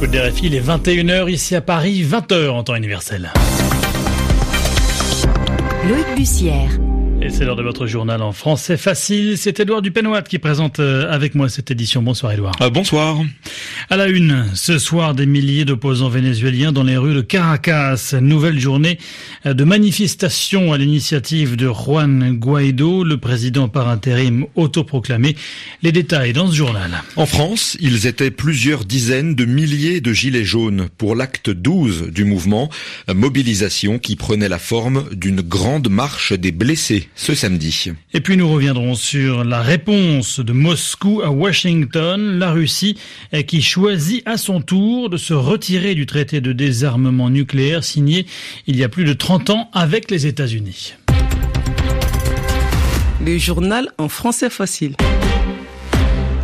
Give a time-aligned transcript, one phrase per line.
[0.00, 3.32] l'écoute des RFI, il est 21h ici à Paris, 20h en temps universel.
[5.88, 6.70] Loïc Bussière.
[7.28, 9.36] Et c'est l'heure de votre journal en français facile.
[9.36, 12.00] C'est Édouard Dupenoat qui présente euh, avec moi cette édition.
[12.00, 12.54] Bonsoir Édouard.
[12.62, 13.18] Euh, bonsoir.
[13.90, 18.14] À la une, ce soir, des milliers d'opposants vénézuéliens dans les rues de Caracas.
[18.22, 18.98] Nouvelle journée
[19.44, 25.36] euh, de manifestation à l'initiative de Juan Guaido, le président par intérim autoproclamé.
[25.82, 27.02] Les détails dans ce journal.
[27.16, 32.24] En France, ils étaient plusieurs dizaines de milliers de gilets jaunes pour l'acte 12 du
[32.24, 32.70] mouvement,
[33.12, 37.90] mobilisation qui prenait la forme d'une grande marche des blessés ce samedi.
[38.14, 42.96] Et puis nous reviendrons sur la réponse de Moscou à Washington, la Russie
[43.46, 48.24] qui choisit à son tour de se retirer du traité de désarmement nucléaire signé
[48.66, 50.94] il y a plus de 30 ans avec les États-Unis.
[53.26, 54.94] Le journal en français facile.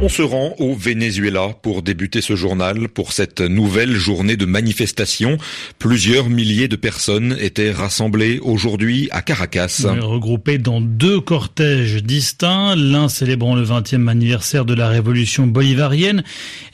[0.00, 5.38] On se rend au Venezuela pour débuter ce journal pour cette nouvelle journée de manifestation.
[5.80, 9.86] Plusieurs milliers de personnes étaient rassemblées aujourd'hui à Caracas.
[10.00, 16.22] Regroupées dans deux cortèges distincts, l'un célébrant le 20e anniversaire de la révolution bolivarienne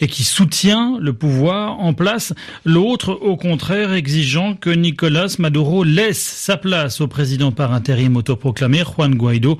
[0.01, 2.35] et qui soutient le pouvoir en place,
[2.67, 8.83] l'autre au contraire exigeant que Nicolas Maduro laisse sa place au président par intérim autoproclamé
[8.85, 9.59] Juan Guaido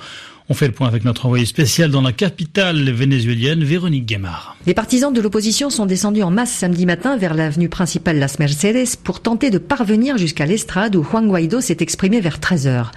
[0.51, 4.57] on fait le point avec notre envoyé spécial dans la capitale vénézuélienne, Véronique Guémard.
[4.67, 8.97] Les partisans de l'opposition sont descendus en masse samedi matin vers l'avenue principale Las Mercedes
[9.03, 12.89] pour tenter de parvenir jusqu'à l'estrade où Juan Guaido s'est exprimé vers 13h.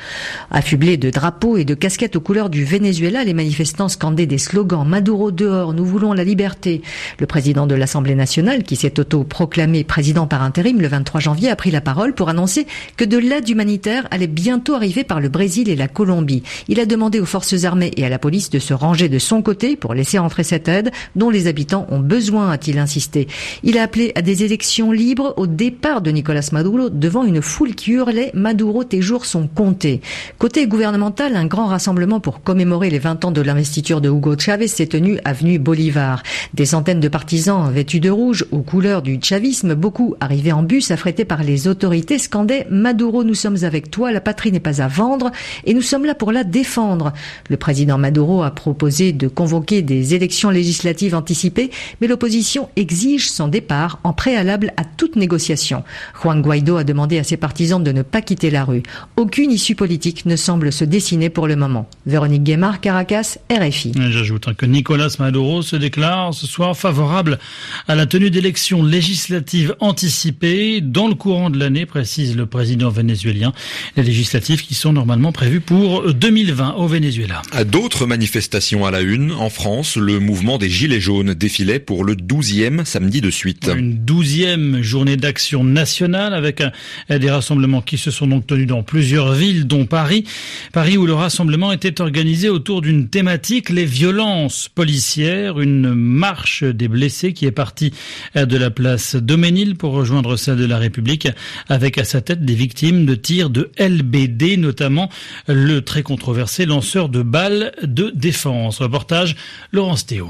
[0.52, 4.86] Affublés de drapeaux et de casquettes aux couleurs du Venezuela, les manifestants scandaient des slogans
[4.86, 6.82] Maduro dehors, nous voulons la liberté.
[7.18, 11.56] Le président de l'Assemblée nationale, qui s'est auto-proclamé président par intérim le 23 janvier, a
[11.56, 15.70] pris la parole pour annoncer que de l'aide humanitaire allait bientôt arriver par le Brésil
[15.70, 16.44] et la Colombie.
[16.68, 19.44] Il a demandé aux forces armées et à la police de se ranger de son
[19.44, 23.28] côté pour laisser entrer cette aide dont les habitants ont besoin, a-t-il insisté.
[23.62, 27.76] Il a appelé à des élections libres au départ de Nicolas Maduro devant une foule
[27.76, 30.02] qui hurlait Maduro, tes jours sont comptés.
[30.40, 34.68] Côté gouvernemental, un grand rassemblement pour commémorer les 20 ans de l'investiture de Hugo Chavez
[34.68, 36.24] s'est tenu avenue Bolivar.
[36.56, 40.90] Des centaines de partisans vêtus de rouge aux couleurs du chavisme, beaucoup arrivés en bus
[40.90, 44.88] affrétés par les autorités, scandaient Maduro, nous sommes avec toi, la patrie n'est pas à
[44.88, 45.32] vendre
[45.66, 47.14] et nous sommes là pour la défendre.
[47.50, 51.72] Le président Maduro a proposé de convoquer des élections législatives anticipées,
[52.02, 55.84] mais l'opposition exige son départ en préalable à toute négociation.
[56.22, 58.84] Juan Guaido a demandé à ses partisans de ne pas quitter la rue.
[59.16, 61.90] Aucune issue politique ne semble se dessiner pour le moment.
[62.06, 63.94] Véronique Guémard, Caracas, RFI.
[64.10, 67.40] J'ajoute que Nicolas Maduro se déclare ce soir favorable
[67.88, 73.54] à la tenue d'élections législatives anticipées dans le courant de l'année, précise le président vénézuélien.
[73.96, 77.17] Les législatives qui sont normalement prévues pour 2020 au Venezuela.
[77.52, 82.04] À d'autres manifestations à la une, en France, le mouvement des Gilets jaunes défilait pour
[82.04, 83.70] le 12e samedi de suite.
[83.76, 86.62] Une douzième journée d'action nationale avec
[87.10, 90.26] des rassemblements qui se sont donc tenus dans plusieurs villes, dont Paris.
[90.74, 96.88] Paris où le rassemblement était organisé autour d'une thématique, les violences policières, une marche des
[96.88, 97.94] blessés qui est partie
[98.36, 101.28] de la place Doménil pour rejoindre celle de la République
[101.70, 105.10] avec à sa tête des victimes de tirs de LBD, notamment
[105.48, 108.80] le très controversé lanceur de balles de défense.
[108.80, 109.36] Reportage
[109.72, 110.30] Laurence Théo.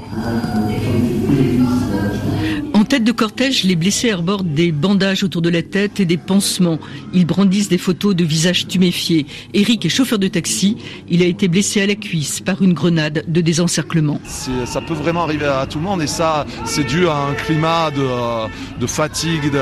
[2.74, 6.16] En tête de cortège, les blessés arborent des bandages autour de la tête et des
[6.16, 6.78] pansements.
[7.12, 9.26] Ils brandissent des photos de visages tuméfiés.
[9.52, 10.76] Eric est chauffeur de taxi.
[11.08, 14.20] Il a été blessé à la cuisse par une grenade de désencerclement.
[14.24, 17.90] Ça peut vraiment arriver à tout le monde et ça, c'est dû à un climat
[17.90, 19.58] de, de fatigue, de,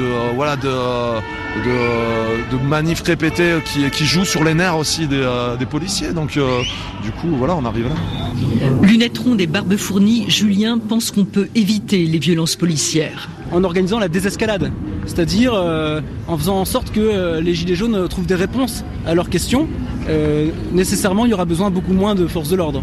[0.00, 0.70] de voilà, de,
[1.64, 5.26] de, de manifs répétés qui, qui jouent sur les nerfs aussi des,
[5.58, 6.12] des policiers.
[6.12, 6.60] Donc, euh,
[7.02, 7.94] du coup, voilà, on arrive là.
[8.82, 13.28] Lunettes rondes et barbe fournie, Julien pense qu'on peut éviter les violences policières.
[13.52, 14.70] En organisant la désescalade,
[15.06, 19.14] c'est-à-dire euh, en faisant en sorte que euh, les Gilets jaunes trouvent des réponses à
[19.14, 19.68] leurs questions,
[20.08, 22.82] euh, nécessairement il y aura besoin beaucoup moins de forces de l'ordre.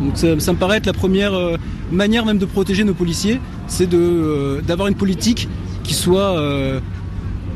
[0.00, 1.56] Donc ça, ça, me paraît être la première euh,
[1.90, 5.48] manière même de protéger nos policiers, c'est de d'avoir une politique
[5.82, 6.36] qui soit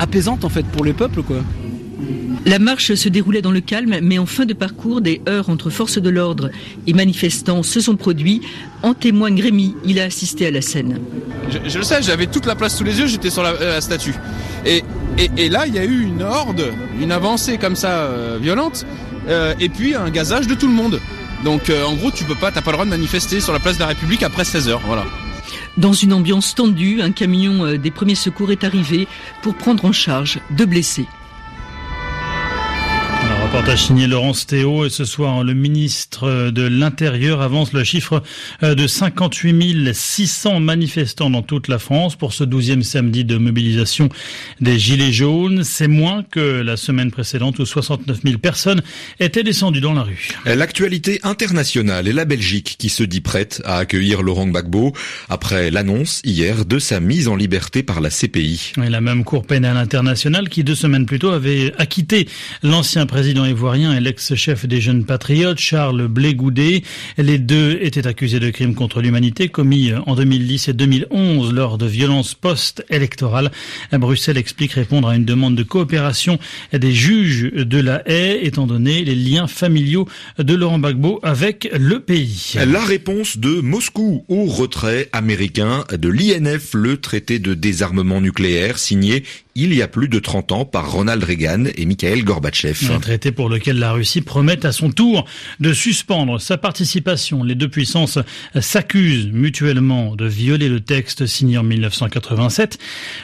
[0.00, 1.36] apaisante en fait pour les peuples quoi.
[2.46, 5.68] La marche se déroulait dans le calme, mais en fin de parcours, des heurts entre
[5.68, 6.48] forces de l'ordre
[6.86, 8.40] et manifestants se sont produits.
[8.82, 11.00] En témoigne Rémi, il a assisté à la scène.
[11.50, 13.80] Je, je le sais, j'avais toute la place sous les yeux, j'étais sur la, la
[13.82, 14.14] statue.
[14.64, 14.82] Et,
[15.18, 18.86] et, et, là, il y a eu une horde, une avancée comme ça euh, violente,
[19.28, 20.98] euh, et puis un gazage de tout le monde.
[21.44, 23.58] Donc euh, en gros, tu peux pas, t'as pas le droit de manifester sur la
[23.58, 25.04] place de la République après 16 heures, voilà.
[25.76, 29.06] Dans une ambiance tendue, un camion des premiers secours est arrivé
[29.42, 31.06] pour prendre en charge deux blessés
[33.60, 38.22] Reportage signé Laurence Théo et ce soir le ministre de l'Intérieur avance le chiffre
[38.62, 44.08] euh, de 58 600 manifestants dans toute la France pour ce douzième samedi de mobilisation
[44.62, 45.62] des Gilets jaunes.
[45.62, 48.80] C'est moins que la semaine précédente où 69 000 personnes
[49.18, 50.30] étaient descendues dans la rue.
[50.46, 54.94] L'actualité internationale est la Belgique qui se dit prête à accueillir Laurent Gbagbo
[55.28, 58.72] après l'annonce hier de sa mise en liberté par la CPI.
[58.82, 62.26] Et la même Cour pénale internationale qui deux semaines plus tôt avait acquitté
[62.62, 66.82] l'ancien président ivoirien et l'ex-chef des jeunes patriotes, Charles Blégoudet.
[67.18, 71.86] Les deux étaient accusés de crimes contre l'humanité commis en 2010 et 2011 lors de
[71.86, 73.50] violences post-électorales.
[73.92, 76.38] Bruxelles explique répondre à une demande de coopération
[76.72, 80.08] des juges de la haie, étant donné les liens familiaux
[80.38, 82.54] de Laurent Gbagbo avec le pays.
[82.66, 89.24] La réponse de Moscou au retrait américain de l'INF, le traité de désarmement nucléaire signé
[89.54, 92.90] il y a plus de 30 ans par Ronald Reagan et Mikhail Gorbatchev.
[92.92, 95.24] Un traité pour lequel la Russie promet à son tour
[95.58, 97.42] de suspendre sa participation.
[97.42, 98.18] Les deux puissances
[98.58, 102.78] s'accusent mutuellement de violer le texte signé en 1987.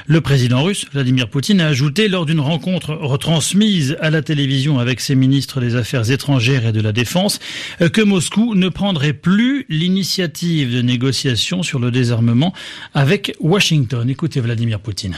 [0.07, 5.01] Le président russe, Vladimir Poutine, a ajouté lors d'une rencontre retransmise à la télévision avec
[5.01, 7.39] ses ministres des Affaires étrangères et de la Défense
[7.79, 12.53] que Moscou ne prendrait plus l'initiative de négociation sur le désarmement
[12.95, 14.09] avec Washington.
[14.09, 15.17] Écoutez Vladimir Poutine.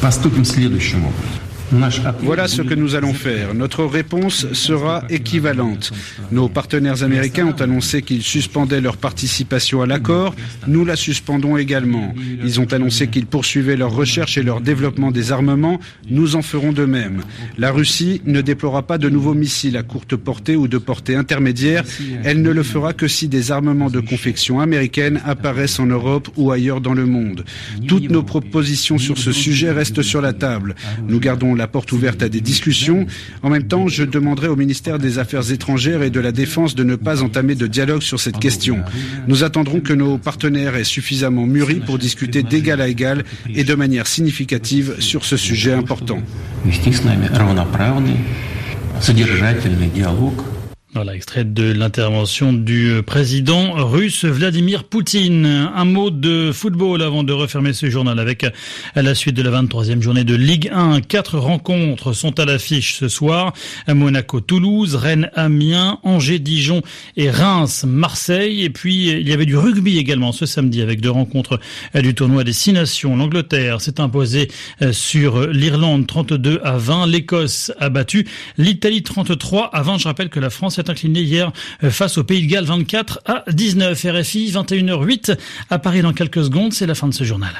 [0.00, 1.53] Поступим следующим образом.
[2.20, 3.54] Voilà ce que nous allons faire.
[3.54, 5.92] Notre réponse sera équivalente.
[6.30, 10.34] Nos partenaires américains ont annoncé qu'ils suspendaient leur participation à l'accord.
[10.66, 12.14] Nous la suspendons également.
[12.44, 15.80] Ils ont annoncé qu'ils poursuivaient leur recherche et leur développement des armements.
[16.08, 17.22] Nous en ferons de même.
[17.58, 21.84] La Russie ne déploiera pas de nouveaux missiles à courte portée ou de portée intermédiaire.
[22.24, 26.52] Elle ne le fera que si des armements de confection américaine apparaissent en Europe ou
[26.52, 27.44] ailleurs dans le monde.
[27.88, 30.74] Toutes nos propositions sur ce sujet restent sur la table.
[31.54, 33.06] La porte ouverte à des discussions.
[33.42, 36.84] En même temps, je demanderai au ministère des Affaires étrangères et de la Défense de
[36.84, 38.78] ne pas entamer de dialogue sur cette question.
[39.28, 43.24] Nous attendrons que nos partenaires aient suffisamment mûri pour discuter d'égal à égal
[43.54, 46.20] et de manière significative sur ce sujet important.
[50.94, 55.44] Voilà, extrait de l'intervention du président russe Vladimir Poutine.
[55.44, 58.46] Un mot de football avant de refermer ce journal avec
[58.94, 61.00] la suite de la 23e journée de Ligue 1.
[61.00, 63.54] Quatre rencontres sont à l'affiche ce soir.
[63.88, 66.82] Monaco-Toulouse, Rennes-Amiens, Angers-Dijon
[67.16, 68.62] et Reims-Marseille.
[68.62, 71.58] Et puis, il y avait du rugby également ce samedi avec deux rencontres
[72.00, 73.16] du tournoi des Six Nations.
[73.16, 74.48] L'Angleterre s'est imposée
[74.92, 77.08] sur l'Irlande 32 à 20.
[77.08, 79.98] L'Écosse a battu l'Italie 33 à 20.
[79.98, 81.52] Je rappelle que la France incliné hier
[81.82, 83.98] euh, face au Pays de Galles 24 à 19.
[83.98, 85.36] RFI 21h08
[85.70, 86.72] à Paris dans quelques secondes.
[86.72, 87.52] C'est la fin de ce journal.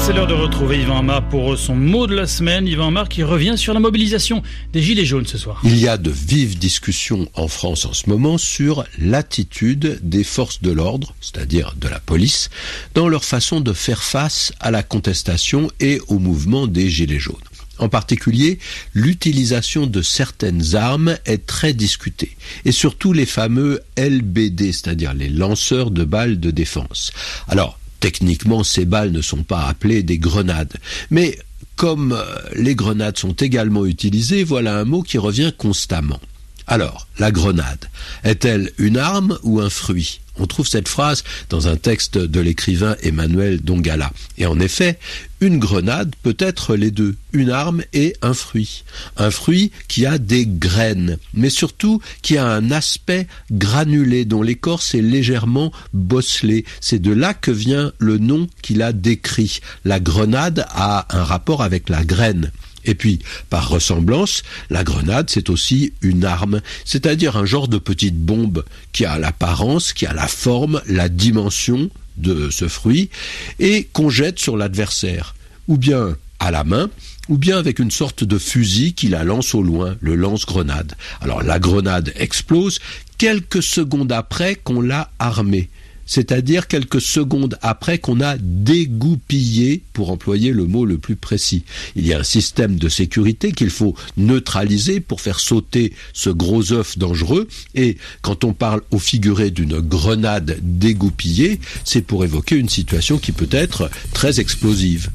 [0.00, 2.66] C'est l'heure de retrouver Yvan Amar pour son mot de la semaine.
[2.66, 4.42] Yvan Amar qui revient sur la mobilisation
[4.72, 5.60] des Gilets jaunes ce soir.
[5.62, 10.62] Il y a de vives discussions en France en ce moment sur l'attitude des forces
[10.62, 12.48] de l'ordre, c'est-à-dire de la police,
[12.94, 17.36] dans leur façon de faire face à la contestation et au mouvement des Gilets jaunes.
[17.80, 18.58] En particulier,
[18.94, 25.90] l'utilisation de certaines armes est très discutée, et surtout les fameux LBD, c'est-à-dire les lanceurs
[25.90, 27.12] de balles de défense.
[27.48, 30.74] Alors, Techniquement, ces balles ne sont pas appelées des grenades.
[31.10, 31.38] Mais
[31.76, 32.18] comme
[32.54, 36.20] les grenades sont également utilisées, voilà un mot qui revient constamment.
[36.66, 37.86] Alors, la grenade,
[38.22, 40.20] est-elle une arme ou un fruit?
[40.38, 44.12] On trouve cette phrase dans un texte de l'écrivain Emmanuel Dongala.
[44.38, 44.98] Et en effet,
[45.40, 48.84] une grenade peut être les deux, une arme et un fruit.
[49.16, 54.94] Un fruit qui a des graines, mais surtout qui a un aspect granulé, dont l'écorce
[54.94, 56.64] est légèrement bosselée.
[56.80, 59.60] C'est de là que vient le nom qu'il a décrit.
[59.84, 62.52] La grenade a un rapport avec la graine.
[62.84, 63.18] Et puis,
[63.50, 69.04] par ressemblance, la grenade, c'est aussi une arme, c'est-à-dire un genre de petite bombe qui
[69.04, 73.10] a l'apparence, qui a la forme, la dimension de ce fruit,
[73.58, 75.34] et qu'on jette sur l'adversaire,
[75.68, 76.90] ou bien à la main,
[77.28, 80.94] ou bien avec une sorte de fusil qui la lance au loin, le lance-grenade.
[81.20, 82.80] Alors la grenade explose
[83.18, 85.68] quelques secondes après qu'on l'a armée
[86.10, 91.62] c'est-à-dire quelques secondes après qu'on a dégoupillé, pour employer le mot le plus précis.
[91.94, 96.72] Il y a un système de sécurité qu'il faut neutraliser pour faire sauter ce gros
[96.72, 102.68] œuf dangereux, et quand on parle au figuré d'une grenade dégoupillée, c'est pour évoquer une
[102.68, 105.10] situation qui peut être très explosive.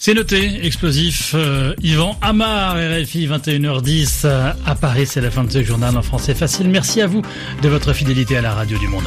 [0.00, 1.32] C'est noté, explosif.
[1.34, 6.02] Euh, Yvan Amar, RFI 21h10 euh, à Paris, c'est la fin de ce journal en
[6.02, 6.68] français facile.
[6.68, 7.22] Merci à vous
[7.62, 9.06] de votre fidélité à la radio du monde.